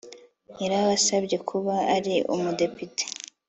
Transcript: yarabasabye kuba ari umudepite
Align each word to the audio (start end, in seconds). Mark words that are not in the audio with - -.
yarabasabye 0.61 1.37
kuba 1.49 1.73
ari 1.95 2.15
umudepite 2.33 3.03